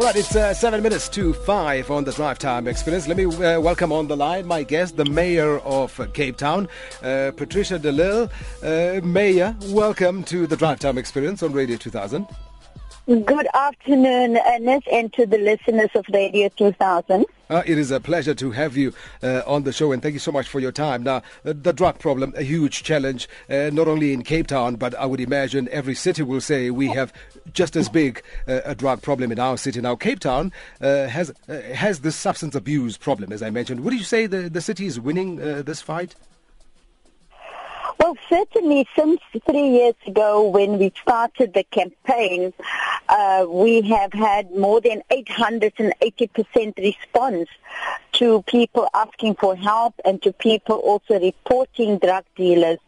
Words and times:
All 0.00 0.06
right, 0.06 0.16
it's 0.16 0.34
uh, 0.34 0.54
seven 0.54 0.82
minutes 0.82 1.10
to 1.10 1.34
five 1.34 1.90
on 1.90 2.04
the 2.04 2.12
drive 2.12 2.38
time 2.38 2.66
experience. 2.66 3.06
Let 3.06 3.18
me 3.18 3.26
uh, 3.26 3.60
welcome 3.60 3.92
on 3.92 4.08
the 4.08 4.16
line 4.16 4.46
my 4.46 4.62
guest, 4.62 4.96
the 4.96 5.04
mayor 5.04 5.58
of 5.58 6.00
Cape 6.14 6.38
Town, 6.38 6.68
uh, 7.02 7.32
Patricia 7.36 7.78
de 7.78 7.92
Lille. 7.92 8.30
Uh, 8.62 9.04
mayor, 9.04 9.54
welcome 9.66 10.24
to 10.24 10.46
the 10.46 10.56
drive 10.56 10.80
time 10.80 10.96
experience 10.96 11.42
on 11.42 11.52
Radio 11.52 11.76
2000. 11.76 12.26
Good 13.26 13.46
afternoon, 13.52 14.38
Ernest, 14.38 14.88
and 14.90 15.12
to 15.12 15.26
the 15.26 15.36
listeners 15.36 15.90
of 15.94 16.06
Radio 16.14 16.48
2000. 16.48 17.26
Uh, 17.50 17.64
it 17.66 17.78
is 17.78 17.90
a 17.90 17.98
pleasure 17.98 18.32
to 18.32 18.52
have 18.52 18.76
you 18.76 18.94
uh, 19.24 19.42
on 19.44 19.64
the 19.64 19.72
show, 19.72 19.90
and 19.90 20.00
thank 20.00 20.12
you 20.12 20.20
so 20.20 20.30
much 20.30 20.48
for 20.48 20.60
your 20.60 20.70
time. 20.70 21.02
Now, 21.02 21.16
uh, 21.44 21.52
the 21.52 21.72
drug 21.72 21.98
problem, 21.98 22.32
a 22.36 22.42
huge 22.42 22.84
challenge, 22.84 23.28
uh, 23.50 23.70
not 23.72 23.88
only 23.88 24.12
in 24.12 24.22
Cape 24.22 24.46
Town, 24.46 24.76
but 24.76 24.94
I 24.94 25.04
would 25.04 25.18
imagine 25.20 25.68
every 25.72 25.96
city 25.96 26.22
will 26.22 26.40
say 26.40 26.70
we 26.70 26.86
have 26.88 27.12
just 27.52 27.74
as 27.74 27.88
big 27.88 28.22
uh, 28.46 28.60
a 28.64 28.76
drug 28.76 29.02
problem 29.02 29.32
in 29.32 29.40
our 29.40 29.58
city. 29.58 29.80
Now, 29.80 29.96
Cape 29.96 30.20
Town 30.20 30.52
uh, 30.80 31.08
has 31.08 31.32
has 31.48 32.00
this 32.00 32.14
substance 32.14 32.54
abuse 32.54 32.96
problem, 32.96 33.32
as 33.32 33.42
I 33.42 33.50
mentioned. 33.50 33.80
Would 33.80 33.94
you 33.94 34.04
say 34.04 34.26
the, 34.26 34.48
the 34.48 34.60
city 34.60 34.86
is 34.86 35.00
winning 35.00 35.36
this 35.36 35.80
fight? 35.80 36.14
Well, 38.00 38.16
certainly 38.30 38.88
since 38.96 39.20
three 39.44 39.68
years 39.68 39.94
ago 40.06 40.48
when 40.48 40.78
we 40.78 40.90
started 41.02 41.52
the 41.52 41.64
campaign, 41.64 42.54
uh, 43.10 43.44
we 43.46 43.82
have 43.82 44.14
had 44.14 44.50
more 44.52 44.80
than 44.80 45.02
880% 45.10 46.78
response 46.78 47.50
to 48.12 48.40
people 48.44 48.88
asking 48.94 49.34
for 49.34 49.54
help 49.54 50.00
and 50.06 50.22
to 50.22 50.32
people 50.32 50.76
also 50.76 51.20
reporting 51.20 51.98
drug 51.98 52.24
dealers 52.36 52.78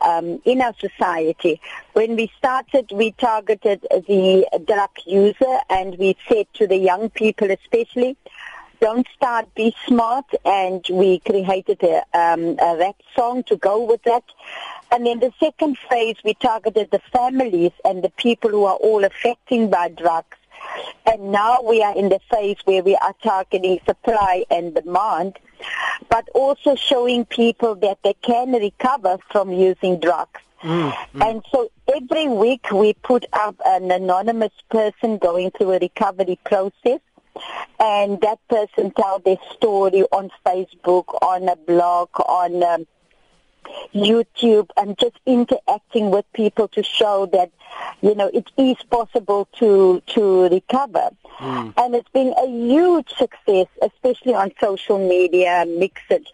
um, 0.00 0.40
in 0.46 0.62
our 0.62 0.74
society. 0.80 1.60
When 1.92 2.16
we 2.16 2.32
started, 2.38 2.90
we 2.94 3.10
targeted 3.12 3.82
the 3.90 4.46
drug 4.66 4.90
user 5.04 5.58
and 5.68 5.98
we 5.98 6.16
said 6.30 6.46
to 6.54 6.66
the 6.66 6.78
young 6.78 7.10
people 7.10 7.50
especially, 7.50 8.16
don't 8.82 9.06
start, 9.14 9.54
be 9.54 9.72
smart, 9.86 10.24
and 10.44 10.84
we 10.90 11.20
created 11.20 11.80
a, 11.84 12.02
um, 12.18 12.56
a 12.58 12.76
rap 12.76 12.96
song 13.14 13.44
to 13.44 13.56
go 13.56 13.84
with 13.84 14.02
that. 14.02 14.24
And 14.90 15.06
then 15.06 15.20
the 15.20 15.32
second 15.38 15.78
phase, 15.88 16.16
we 16.24 16.34
targeted 16.34 16.90
the 16.90 17.00
families 17.12 17.70
and 17.84 18.02
the 18.02 18.10
people 18.10 18.50
who 18.50 18.64
are 18.64 18.74
all 18.74 19.04
affected 19.04 19.70
by 19.70 19.88
drugs. 19.88 20.36
And 21.06 21.30
now 21.30 21.58
we 21.62 21.80
are 21.80 21.96
in 21.96 22.08
the 22.08 22.18
phase 22.28 22.56
where 22.64 22.82
we 22.82 22.96
are 22.96 23.14
targeting 23.22 23.78
supply 23.86 24.44
and 24.50 24.74
demand, 24.74 25.38
but 26.08 26.28
also 26.34 26.74
showing 26.74 27.24
people 27.24 27.76
that 27.76 27.98
they 28.02 28.14
can 28.14 28.50
recover 28.50 29.18
from 29.30 29.52
using 29.52 30.00
drugs. 30.00 30.40
Mm, 30.64 30.92
mm. 30.92 31.28
And 31.28 31.42
so 31.52 31.70
every 31.94 32.26
week 32.26 32.70
we 32.72 32.94
put 32.94 33.26
up 33.32 33.60
an 33.64 33.92
anonymous 33.92 34.52
person 34.70 35.18
going 35.18 35.52
through 35.52 35.72
a 35.72 35.78
recovery 35.78 36.38
process 36.44 37.00
and 37.78 38.20
that 38.20 38.38
person 38.48 38.92
tell 38.92 39.18
their 39.18 39.38
story 39.54 40.02
on 40.12 40.30
Facebook, 40.46 41.06
on 41.22 41.48
a 41.48 41.56
blog, 41.56 42.08
on 42.20 42.62
um, 42.62 42.86
YouTube, 43.94 44.68
and 44.76 44.96
just 44.98 45.18
interacting 45.26 46.10
with 46.10 46.24
people 46.32 46.68
to 46.68 46.82
show 46.82 47.26
that 47.26 47.50
you 48.00 48.14
know 48.14 48.30
it 48.32 48.50
is 48.56 48.76
possible 48.90 49.48
to 49.58 50.02
to 50.06 50.48
recover. 50.48 51.10
Mm. 51.38 51.74
And 51.76 51.94
it's 51.94 52.08
been 52.10 52.34
a 52.38 52.46
huge 52.46 53.08
success, 53.16 53.66
especially 53.80 54.34
on 54.34 54.52
social 54.60 54.98
media, 54.98 55.64
MXit. 55.66 56.26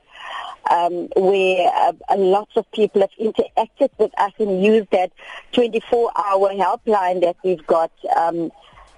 Um, 0.71 1.09
where 1.17 1.71
uh, 1.75 1.95
a 2.11 2.19
lot 2.19 2.51
of 2.57 2.71
people 2.73 3.01
have 3.01 3.13
interacted 3.19 3.89
with 3.97 4.11
us 4.19 4.33
and 4.39 4.63
used 4.63 4.91
that 4.91 5.13
24-hour 5.55 6.51
helpline 6.51 7.23
that 7.23 7.37
we've 7.43 7.67
got 7.67 7.91
um, 8.15 8.51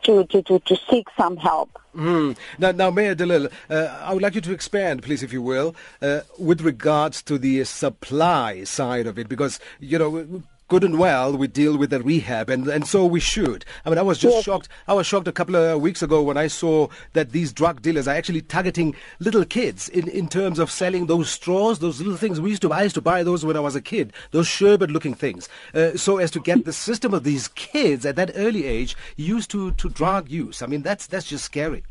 to, 0.05 0.25
to, 0.25 0.43
to, 0.43 0.59
to 0.59 0.77
seek 0.91 1.07
some 1.17 1.37
help. 1.37 1.71
Mm. 1.95 2.37
Now, 2.59 2.73
now, 2.73 2.91
Mayor 2.91 3.15
de 3.15 3.27
Lille, 3.27 3.49
uh, 3.69 3.99
I 4.03 4.13
would 4.13 4.23
like 4.23 4.35
you 4.35 4.41
to 4.43 4.53
expand, 4.53 5.03
please, 5.03 5.23
if 5.23 5.33
you 5.33 5.43
will, 5.43 5.75
uh, 6.01 6.21
with 6.39 6.61
regards 6.61 7.23
to 7.23 7.39
the 7.39 7.65
supply 7.65 8.65
side 8.65 9.07
of 9.07 9.19
it, 9.19 9.29
because, 9.29 9.59
you 9.81 9.99
know, 9.99 10.43
good 10.71 10.85
and 10.85 11.01
well 11.01 11.37
we 11.37 11.49
deal 11.49 11.77
with 11.77 11.91
the 11.91 12.01
rehab 12.01 12.49
and, 12.49 12.69
and 12.69 12.87
so 12.87 13.05
we 13.05 13.19
should. 13.19 13.65
I 13.85 13.91
mean 13.91 13.99
I 13.99 14.03
was 14.03 14.19
just 14.19 14.45
shocked 14.45 14.69
I 14.87 14.95
was 14.95 15.05
shocked 15.05 15.27
a 15.27 15.33
couple 15.33 15.57
of 15.57 15.81
weeks 15.81 16.01
ago 16.01 16.23
when 16.23 16.37
I 16.37 16.47
saw 16.47 16.87
that 17.13 17.33
these 17.33 17.53
drug 17.53 17.83
dealers 17.83 18.07
are 18.07 18.15
actually 18.15 18.41
targeting 18.43 18.95
little 19.19 19.45
kids 19.45 19.89
in, 19.89 20.07
in 20.07 20.29
terms 20.29 20.61
of 20.61 20.71
selling 20.71 21.07
those 21.07 21.29
straws, 21.29 21.81
those 21.81 21.99
little 21.99 22.17
things 22.17 22.41
we 22.41 22.51
used 22.51 22.63
to 22.63 22.73
I 22.73 22.85
used 22.85 22.95
to 22.95 23.01
buy 23.01 23.25
those 23.25 23.45
when 23.45 23.57
I 23.57 23.61
was 23.61 23.75
a 23.75 23.81
kid, 23.81 24.13
those 24.31 24.47
sherbet 24.47 24.93
looking 24.93 25.13
things. 25.13 25.49
Uh, 25.75 25.97
so 25.97 26.19
as 26.19 26.31
to 26.31 26.41
get 26.41 26.65
the 26.65 26.73
system 26.73 27.13
of 27.15 27.25
these 27.25 27.49
kids 27.49 28.07
at 28.07 28.15
that 28.15 28.31
early 28.37 28.65
age 28.65 28.97
used 29.17 29.51
to, 29.51 29.73
to 29.73 29.89
drug 29.89 30.31
use. 30.31 30.63
I 30.63 30.67
mean 30.67 30.83
that's 30.83 31.09
that's 31.09 31.27
just 31.27 31.45
scary. 31.45 31.83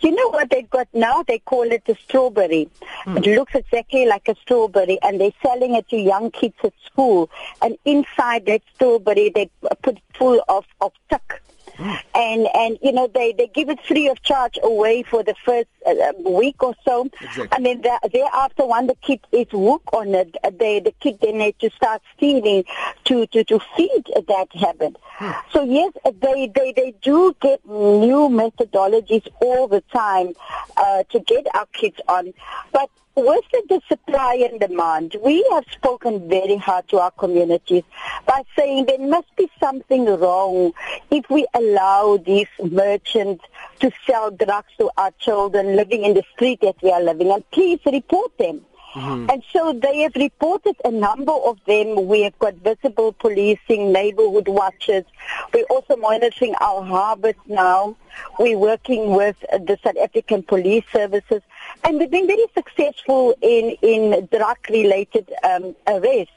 You 0.00 0.14
know 0.14 0.28
what 0.30 0.50
they've 0.50 0.68
got 0.68 0.88
now? 0.92 1.22
They 1.22 1.38
call 1.40 1.62
it 1.62 1.82
a 1.88 1.94
strawberry. 1.94 2.68
Mm. 3.04 3.18
It 3.18 3.36
looks 3.36 3.54
exactly 3.54 4.06
like 4.06 4.28
a 4.28 4.34
strawberry, 4.36 4.98
and 5.02 5.20
they're 5.20 5.32
selling 5.42 5.74
it 5.74 5.88
to 5.90 5.96
young 5.96 6.30
kids 6.30 6.56
at 6.64 6.72
school. 6.84 7.30
And 7.62 7.76
inside 7.84 8.46
that 8.46 8.62
strawberry, 8.74 9.30
they 9.30 9.50
put 9.82 9.98
full 10.14 10.42
of 10.48 10.64
of 10.80 10.92
tik. 11.10 11.42
And 12.14 12.48
and 12.54 12.78
you 12.82 12.92
know 12.92 13.06
they 13.06 13.32
they 13.32 13.48
give 13.48 13.68
it 13.68 13.80
free 13.84 14.08
of 14.08 14.22
charge 14.22 14.58
away 14.62 15.02
for 15.02 15.22
the 15.22 15.34
first 15.44 15.68
uh, 15.86 15.90
um, 15.90 16.34
week 16.34 16.62
or 16.62 16.74
so, 16.84 17.08
exactly. 17.20 17.48
and 17.52 17.66
then 17.66 17.82
the, 17.82 18.10
thereafter, 18.12 18.66
when 18.66 18.86
the 18.86 18.94
kid 18.96 19.20
is 19.32 19.46
hooked 19.50 19.88
on 19.92 20.14
it, 20.14 20.36
uh, 20.42 20.50
they 20.58 20.80
the 20.80 20.92
kid 20.92 21.18
they 21.20 21.32
need 21.32 21.58
to 21.58 21.70
start 21.70 22.02
stealing 22.16 22.64
to 23.04 23.26
to 23.28 23.44
to 23.44 23.60
feed 23.76 24.04
that 24.28 24.48
habit. 24.52 24.96
Mm. 25.18 25.36
So 25.52 25.64
yes, 25.64 25.92
they 26.04 26.50
they 26.54 26.72
they 26.72 26.94
do 27.02 27.34
get 27.40 27.64
new 27.66 28.28
methodologies 28.28 29.26
all 29.40 29.68
the 29.68 29.82
time 29.92 30.32
uh, 30.76 31.02
to 31.10 31.20
get 31.20 31.46
our 31.54 31.66
kids 31.66 32.00
on, 32.08 32.32
but 32.72 32.90
with 33.16 33.44
the 33.68 33.80
supply 33.88 34.34
and 34.48 34.60
demand, 34.60 35.16
we 35.24 35.46
have 35.52 35.64
spoken 35.72 36.28
very 36.28 36.56
hard 36.56 36.86
to 36.88 36.98
our 36.98 37.10
communities 37.12 37.82
by 38.26 38.42
saying 38.56 38.86
there 38.86 38.98
must 38.98 39.34
be 39.36 39.50
something 39.58 40.04
wrong 40.04 40.72
if 41.10 41.28
we 41.30 41.46
allow 41.54 42.18
these 42.18 42.48
merchants 42.62 43.44
to 43.80 43.90
sell 44.06 44.30
drugs 44.30 44.72
to 44.78 44.90
our 44.98 45.10
children 45.12 45.76
living 45.76 46.04
in 46.04 46.14
the 46.14 46.24
street 46.34 46.60
that 46.60 46.76
we 46.82 46.90
are 46.90 47.02
living. 47.02 47.30
And 47.30 47.50
please 47.50 47.80
report 47.86 48.36
them. 48.38 48.60
Mm-hmm. 48.94 49.30
And 49.30 49.42
so 49.52 49.74
they 49.74 50.00
have 50.00 50.14
reported 50.14 50.74
a 50.84 50.90
number 50.90 51.32
of 51.32 51.58
them. 51.66 52.06
We 52.06 52.22
have 52.22 52.38
got 52.38 52.54
visible 52.54 53.12
policing, 53.12 53.92
neighborhood 53.92 54.48
watches. 54.48 55.04
We're 55.52 55.64
also 55.64 55.96
monitoring 55.96 56.54
our 56.60 56.82
harbors 56.82 57.34
now. 57.46 57.96
We're 58.38 58.56
working 58.56 59.14
with 59.14 59.36
the 59.40 59.78
South 59.84 59.98
African 59.98 60.42
Police 60.42 60.84
Services. 60.92 61.42
And 61.84 61.98
we've 61.98 62.10
been 62.10 62.26
very 62.26 62.46
successful 62.54 63.34
in, 63.40 63.76
in 63.82 64.28
drug-related 64.32 65.32
um, 65.44 65.76
arrests. 65.86 66.32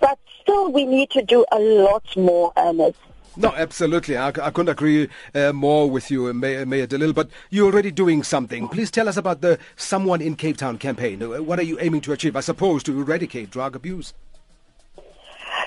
But 0.00 0.18
still 0.40 0.72
we 0.72 0.84
need 0.84 1.10
to 1.10 1.22
do 1.22 1.44
a 1.52 1.58
lot 1.58 2.04
more, 2.16 2.52
Ernest. 2.56 2.98
No, 3.36 3.48
absolutely. 3.48 4.16
I, 4.16 4.28
I 4.28 4.50
couldn't 4.50 4.68
agree 4.68 5.08
uh, 5.34 5.52
more 5.52 5.90
with 5.90 6.10
you, 6.10 6.32
Mayor, 6.32 6.64
Mayor 6.64 6.86
de 6.86 7.12
but 7.12 7.28
you're 7.50 7.66
already 7.66 7.90
doing 7.90 8.22
something. 8.22 8.68
Please 8.68 8.90
tell 8.92 9.08
us 9.08 9.16
about 9.16 9.40
the 9.40 9.58
Someone 9.74 10.20
in 10.20 10.36
Cape 10.36 10.56
Town 10.56 10.78
campaign. 10.78 11.20
Uh, 11.20 11.42
what 11.42 11.58
are 11.58 11.64
you 11.64 11.78
aiming 11.80 12.00
to 12.02 12.12
achieve? 12.12 12.36
I 12.36 12.40
suppose 12.40 12.84
to 12.84 13.00
eradicate 13.00 13.50
drug 13.50 13.74
abuse. 13.74 14.14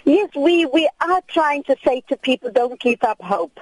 Yes, 0.06 0.30
we, 0.36 0.66
we 0.68 0.90
are 1.02 1.22
trying 1.28 1.64
to 1.64 1.76
say 1.86 2.02
to 2.08 2.16
people, 2.16 2.50
don't 2.52 2.80
give 2.80 3.04
up 3.04 3.22
hope. 3.22 3.60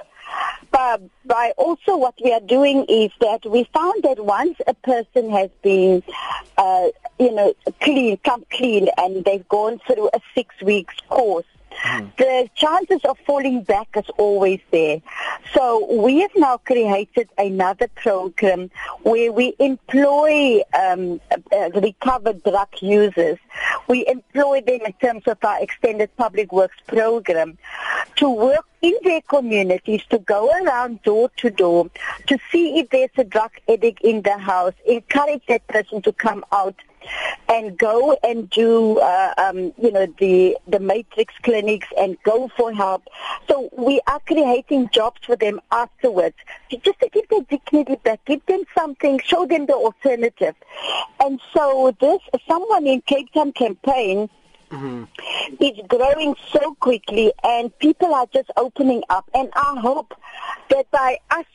But 0.71 1.01
by 1.25 1.53
also 1.57 1.95
what 1.97 2.15
we 2.23 2.33
are 2.33 2.41
doing 2.41 2.85
is 2.89 3.11
that 3.21 3.45
we 3.45 3.63
found 3.73 4.03
that 4.03 4.23
once 4.23 4.57
a 4.67 4.73
person 4.73 5.29
has 5.31 5.49
been, 5.61 6.03
uh, 6.57 6.87
you 7.19 7.31
know, 7.31 7.53
clean, 7.81 8.17
come 8.17 8.45
clean, 8.51 8.89
and 8.97 9.23
they've 9.23 9.47
gone 9.47 9.79
through 9.87 10.09
a 10.13 10.19
six 10.33 10.53
weeks 10.61 10.95
course, 11.09 11.45
Mm. 11.83 12.15
The 12.17 12.49
chances 12.55 13.01
of 13.05 13.17
falling 13.25 13.63
back 13.63 13.89
is 13.95 14.09
always 14.17 14.59
there. 14.71 15.01
So 15.53 15.85
we 16.01 16.21
have 16.21 16.31
now 16.35 16.57
created 16.57 17.29
another 17.37 17.87
program 17.95 18.71
where 19.03 19.31
we 19.31 19.55
employ 19.59 20.61
um, 20.77 21.21
uh, 21.31 21.69
recovered 21.75 22.43
drug 22.43 22.69
users. 22.81 23.37
We 23.87 24.07
employ 24.07 24.61
them 24.61 24.81
in 24.85 24.93
terms 24.93 25.23
of 25.27 25.37
our 25.43 25.61
extended 25.61 26.15
public 26.17 26.51
works 26.51 26.77
program 26.87 27.57
to 28.17 28.29
work 28.29 28.65
in 28.81 28.95
their 29.03 29.21
communities 29.21 30.03
to 30.09 30.19
go 30.19 30.49
around 30.63 31.01
door 31.03 31.29
to 31.37 31.49
door 31.49 31.89
to 32.27 32.37
see 32.51 32.79
if 32.79 32.89
there's 32.89 33.09
a 33.17 33.23
drug 33.23 33.51
addict 33.67 34.01
in 34.01 34.21
the 34.21 34.37
house, 34.37 34.73
encourage 34.85 35.41
that 35.47 35.67
person 35.67 36.01
to 36.03 36.13
come 36.13 36.43
out 36.51 36.75
and 37.49 37.77
go 37.77 38.17
and 38.23 38.49
do, 38.49 38.99
uh, 38.99 39.33
um, 39.37 39.73
you 39.77 39.91
know, 39.91 40.05
the 40.19 40.57
the 40.67 40.79
matrix 40.79 41.33
clinics 41.43 41.87
and 41.97 42.17
go 42.23 42.49
for 42.57 42.73
help. 42.73 43.03
So 43.47 43.69
we 43.71 44.01
are 44.07 44.19
creating 44.21 44.89
jobs 44.91 45.21
for 45.25 45.35
them 45.35 45.61
afterwards, 45.71 46.35
just 46.69 46.99
to 46.99 47.09
give 47.09 47.27
their 47.29 47.41
dignity 47.41 47.97
back, 48.03 48.23
give 48.25 48.45
them 48.45 48.63
something, 48.77 49.19
show 49.23 49.45
them 49.45 49.65
the 49.65 49.73
alternative. 49.73 50.55
And 51.19 51.39
so 51.53 51.95
this 51.99 52.21
someone 52.47 52.87
in 52.87 53.01
Cape 53.01 53.31
Town 53.33 53.51
campaign. 53.51 54.29
Mm-hmm. 54.71 55.03
It's 55.59 55.87
growing 55.87 56.35
so 56.51 56.73
quickly 56.79 57.31
and 57.43 57.77
people 57.77 58.15
are 58.15 58.25
just 58.33 58.49
opening 58.57 59.03
up 59.09 59.29
and 59.35 59.47
I 59.55 59.79
hope 59.79 60.15
that 60.69 60.89
by 60.89 61.19
us 61.29 61.45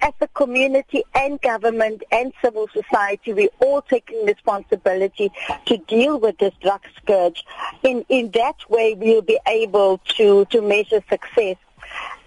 as 0.00 0.12
a 0.20 0.28
community 0.28 1.04
and 1.14 1.40
government 1.40 2.02
and 2.10 2.32
civil 2.42 2.68
society, 2.72 3.32
we're 3.32 3.48
all 3.60 3.82
taking 3.82 4.24
responsibility 4.24 5.30
to 5.66 5.76
deal 5.76 6.18
with 6.18 6.38
this 6.38 6.54
drug 6.60 6.80
scourge. 6.96 7.44
In, 7.82 8.04
in 8.08 8.30
that 8.32 8.68
way, 8.68 8.94
we'll 8.94 9.22
be 9.22 9.38
able 9.46 9.98
to, 10.16 10.44
to 10.46 10.62
measure 10.62 11.02
success. 11.08 11.56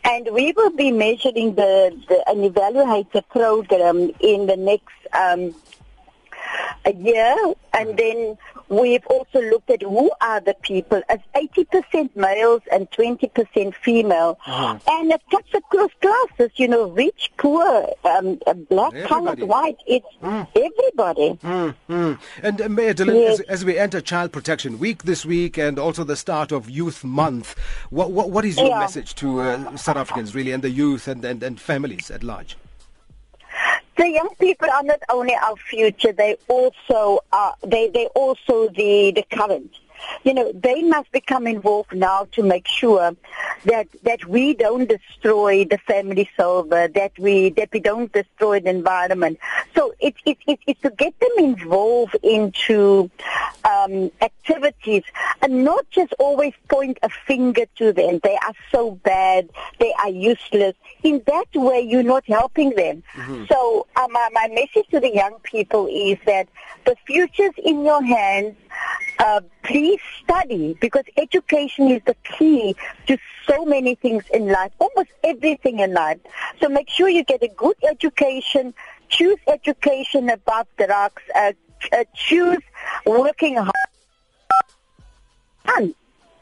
And 0.04 0.30
we 0.32 0.52
will 0.54 0.72
be 0.72 0.92
measuring 0.92 1.56
the, 1.56 1.96
the 2.10 2.24
an 2.28 2.50
evaluator 2.50 3.28
program 3.30 4.12
in 4.20 4.48
the 4.48 4.58
next 4.58 4.96
um, 5.14 5.54
a 6.86 6.94
year, 6.94 7.36
and 7.74 7.98
then 7.98 8.38
we've 8.72 9.06
also 9.08 9.40
looked 9.42 9.70
at 9.70 9.82
who 9.84 10.10
are 10.22 10.40
the 10.40 10.56
people 10.62 11.02
as 11.10 11.20
80% 11.36 12.16
males 12.16 12.62
and 12.72 12.90
20% 12.92 13.76
female, 13.76 14.40
Uh-huh. 14.48 14.80
and 14.88 15.12
it 15.12 15.22
cuts 15.30 15.54
across 15.54 15.92
classes. 16.02 16.52
You 16.56 16.68
know, 16.70 16.90
rich, 16.90 17.32
poor, 17.38 17.88
um, 18.06 18.40
uh, 18.48 18.54
black, 18.54 18.94
colored, 19.04 19.42
white. 19.44 19.78
It's 19.86 20.08
everybody. 20.24 21.38
Mm, 21.44 21.76
mm. 21.90 22.20
And 22.42 22.62
uh, 22.62 22.70
Mayor 22.70 22.94
de 22.94 23.06
Lille, 23.06 23.16
Yes. 23.22 23.40
as, 23.42 23.46
as 23.48 23.66
we 23.66 23.78
enter 23.78 24.00
Child 24.02 24.32
Protection 24.32 24.80
Week 24.80 25.04
this 25.04 25.26
week 25.26 25.58
and 25.58 25.78
also 25.78 26.04
the 26.04 26.16
start 26.16 26.52
of 26.52 26.70
Youth 26.70 27.04
Month, 27.04 27.56
what, 27.90 28.12
what, 28.12 28.30
what 28.32 28.46
is 28.46 28.58
your 28.58 28.68
Yeah. 28.70 28.80
message 28.80 29.14
to 29.16 29.42
uh, 29.42 29.76
South 29.78 29.98
Africans 29.98 30.34
really 30.34 30.52
and 30.54 30.64
the 30.64 30.70
youth 30.70 31.08
and, 31.08 31.24
and, 31.26 31.44
and 31.44 31.60
families 31.60 32.10
at 32.10 32.24
large? 32.24 32.56
The 34.02 34.10
young 34.10 34.30
people 34.40 34.68
are 34.68 34.82
not 34.82 35.04
only 35.10 35.36
our 35.36 35.56
future; 35.56 36.12
they 36.12 36.36
also 36.48 37.20
are. 37.32 37.54
They 37.62 37.88
they 37.88 38.08
also 38.16 38.68
the 38.70 39.12
the 39.12 39.24
current. 39.32 39.78
You 40.24 40.34
know, 40.34 40.52
they 40.54 40.82
must 40.82 41.12
become 41.12 41.46
involved 41.46 41.94
now 41.94 42.28
to 42.32 42.42
make 42.42 42.68
sure 42.68 43.16
that 43.66 43.88
that 44.02 44.26
we 44.26 44.56
don't 44.56 44.90
destroy 44.90 45.66
the 45.66 45.78
family 45.78 46.28
silver, 46.36 46.88
that 46.88 47.12
we 47.20 47.52
that 47.52 47.70
we 47.72 47.80
don't 47.80 48.12
destroy 48.12 48.60
the 48.60 48.72
environment. 48.72 49.38
So 49.76 49.94
it's 50.00 50.18
it's 50.26 50.42
it's 50.48 50.64
it's 50.66 50.82
to 50.82 50.90
get 50.90 51.14
them 51.20 51.36
involved 51.38 52.16
into 52.24 53.12
um, 53.66 54.12
activities 54.22 55.04
and 55.42 55.64
not 55.64 55.90
just 55.90 56.14
always 56.20 56.54
point 56.70 56.98
a 57.04 57.10
finger 57.10 57.66
to 57.78 57.94
them. 57.94 58.20
They 58.24 58.36
are 58.36 58.54
so 58.72 58.92
bad. 59.04 59.50
They 59.80 59.94
are 60.04 60.10
useless. 60.10 60.76
In 61.04 61.22
that 61.28 61.48
way, 61.54 61.82
you're 61.82 62.04
not 62.04 62.26
helping 62.28 62.72
them. 62.72 63.04
So 63.48 63.88
uh, 63.96 64.08
my, 64.10 64.30
my 64.34 64.48
message 64.50 64.88
to 64.92 65.00
the 65.00 65.14
young 65.14 65.38
people 65.44 65.88
is 65.88 66.18
that 66.26 66.48
the 66.86 66.96
future's 67.06 67.54
in 67.58 67.84
your 67.84 68.04
hands. 68.04 68.56
Uh, 69.20 69.42
please 69.64 70.00
study 70.24 70.76
because 70.82 71.04
education 71.16 71.92
is 71.92 72.02
the 72.06 72.16
key 72.24 72.76
to 73.06 73.18
so 73.46 73.66
many 73.66 73.94
things 73.96 74.24
in 74.34 74.48
life, 74.48 74.72
almost 74.80 75.10
everything 75.24 75.80
in 75.80 75.94
life. 75.94 76.18
So 76.60 76.70
make 76.70 76.90
sure 76.90 77.08
you 77.08 77.24
get 77.24 77.44
a 77.44 77.48
good 77.50 77.76
education. 77.88 78.74
Choose 79.10 79.38
education 79.48 80.30
above 80.30 80.68
drugs. 80.78 81.22
Uh, 81.36 81.54
uh, 81.92 82.04
choose 82.16 82.62
working 83.06 83.56
hard. 83.56 83.72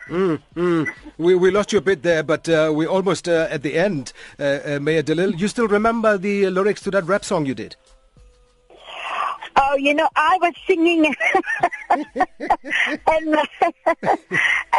Mm, 0.10 0.42
mm. 0.56 0.88
We, 1.20 1.36
we 1.36 1.52
lost 1.52 1.72
you 1.72 1.78
a 1.78 1.82
bit 1.82 2.02
there, 2.02 2.24
but 2.24 2.50
uh, 2.50 2.72
we're 2.74 2.88
almost 2.88 3.30
uh, 3.30 3.48
at 3.52 3.62
the 3.62 3.78
end, 3.78 4.12
uh, 4.40 4.60
uh, 4.66 4.80
Mayor 4.82 5.04
de 5.04 5.14
Lille. 5.14 5.36
You 5.36 5.48
still 5.48 5.68
remember 5.68 6.18
the 6.18 6.50
lyrics 6.50 6.82
to 6.82 6.92
that 6.92 7.04
rap 7.06 7.24
song 7.24 7.46
you 7.46 7.54
did? 7.54 7.76
Oh, 9.62 9.76
you 9.76 9.94
know, 9.94 10.08
I 10.16 10.38
was 10.42 10.54
singing, 10.66 11.14
and, 11.90 12.06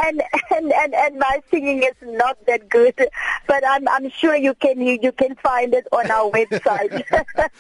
and 0.05 0.23
and 0.51 0.73
and 0.73 0.95
and 0.95 1.19
my 1.19 1.41
singing 1.51 1.83
is 1.83 1.95
not 2.03 2.39
that 2.47 2.69
good, 2.69 2.95
but 3.47 3.63
I'm 3.67 3.87
I'm 3.89 4.09
sure 4.11 4.35
you 4.37 4.55
can 4.55 4.81
you, 4.81 4.99
you 5.03 5.13
can 5.13 5.35
find 5.37 5.75
it 5.75 5.87
on 5.93 6.11
our 6.11 6.31
website. 6.31 7.05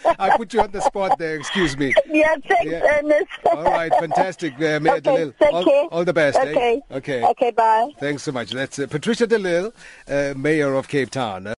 I 0.19 0.37
put 0.37 0.55
you 0.55 0.61
on 0.63 0.71
the 0.71 0.81
spot 0.81 1.19
there, 1.19 1.37
excuse 1.37 1.77
me. 1.77 1.93
yeah, 2.11 2.37
thanks, 2.49 2.65
Yeah. 2.73 2.99
Ernest. 2.99 3.29
All 3.45 3.65
right, 3.65 3.93
fantastic, 3.99 4.55
uh, 4.55 4.81
Mayor 4.81 4.93
okay, 4.95 5.01
de 5.01 5.13
Lille. 5.13 5.35
take 5.41 5.53
all, 5.53 5.65
care. 5.65 5.85
all 5.91 6.05
the 6.05 6.13
best. 6.15 6.39
eh? 6.39 6.43
Okay. 6.51 6.81
Okay. 6.91 7.23
Okay. 7.25 7.51
Bye. 7.51 7.91
Thanks 7.99 8.23
so 8.23 8.33
much. 8.33 8.51
That's 8.51 8.79
uh, 8.79 8.87
Patricia 8.87 9.27
de 9.27 9.39
Lille, 9.39 9.73
uh, 10.09 10.35
Mayor 10.37 10.75
of 10.75 10.89
Cape 10.89 11.11
Town. 11.11 11.53